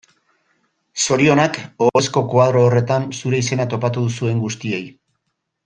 [1.03, 4.85] Zorionak ohorezko koadro horretan zure izena topatu duzuen guztiei.